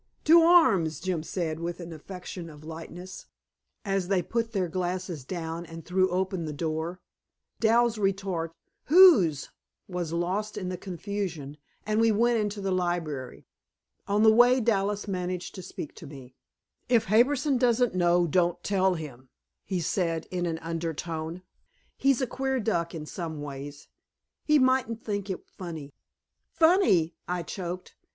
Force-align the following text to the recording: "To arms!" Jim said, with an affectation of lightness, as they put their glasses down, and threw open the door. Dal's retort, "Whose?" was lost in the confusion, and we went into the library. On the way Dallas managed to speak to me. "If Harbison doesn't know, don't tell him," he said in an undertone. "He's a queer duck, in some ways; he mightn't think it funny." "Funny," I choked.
"To 0.23 0.41
arms!" 0.41 0.99
Jim 0.99 1.21
said, 1.21 1.59
with 1.59 1.79
an 1.79 1.93
affectation 1.93 2.49
of 2.49 2.63
lightness, 2.63 3.27
as 3.85 4.07
they 4.07 4.23
put 4.23 4.51
their 4.51 4.67
glasses 4.67 5.23
down, 5.23 5.63
and 5.67 5.85
threw 5.85 6.09
open 6.09 6.45
the 6.45 6.51
door. 6.53 6.99
Dal's 7.59 7.99
retort, 7.99 8.51
"Whose?" 8.85 9.51
was 9.87 10.11
lost 10.11 10.57
in 10.57 10.69
the 10.69 10.75
confusion, 10.75 11.55
and 11.85 12.01
we 12.01 12.11
went 12.11 12.39
into 12.39 12.61
the 12.61 12.71
library. 12.71 13.45
On 14.07 14.23
the 14.23 14.33
way 14.33 14.59
Dallas 14.59 15.07
managed 15.07 15.53
to 15.53 15.61
speak 15.61 15.93
to 15.97 16.07
me. 16.07 16.33
"If 16.89 17.05
Harbison 17.05 17.59
doesn't 17.59 17.93
know, 17.93 18.25
don't 18.25 18.63
tell 18.63 18.95
him," 18.95 19.29
he 19.63 19.79
said 19.79 20.25
in 20.31 20.47
an 20.47 20.57
undertone. 20.63 21.43
"He's 21.95 22.23
a 22.23 22.25
queer 22.25 22.59
duck, 22.59 22.95
in 22.95 23.05
some 23.05 23.39
ways; 23.39 23.87
he 24.45 24.57
mightn't 24.57 25.03
think 25.03 25.29
it 25.29 25.45
funny." 25.47 25.93
"Funny," 26.49 27.13
I 27.27 27.43
choked. 27.43 27.93